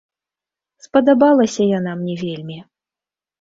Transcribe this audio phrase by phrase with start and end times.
[0.85, 2.57] Спадабалася яна мне вельмі.